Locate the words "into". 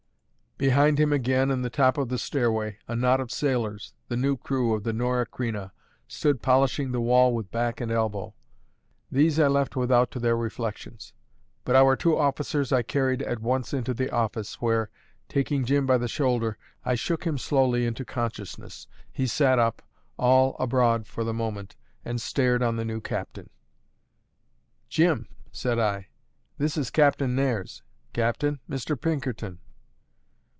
13.73-13.91, 17.87-18.05